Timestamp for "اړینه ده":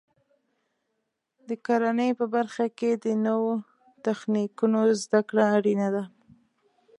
5.57-6.03